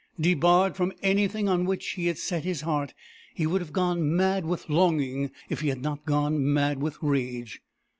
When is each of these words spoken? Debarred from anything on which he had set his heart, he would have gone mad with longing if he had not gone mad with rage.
Debarred 0.19 0.75
from 0.75 0.93
anything 1.03 1.47
on 1.47 1.63
which 1.63 1.89
he 1.91 2.07
had 2.07 2.17
set 2.17 2.43
his 2.43 2.61
heart, 2.61 2.95
he 3.35 3.45
would 3.45 3.61
have 3.61 3.71
gone 3.71 4.15
mad 4.15 4.45
with 4.47 4.67
longing 4.67 5.29
if 5.47 5.59
he 5.61 5.67
had 5.67 5.83
not 5.83 6.07
gone 6.07 6.51
mad 6.51 6.81
with 6.81 6.97
rage. 7.03 7.61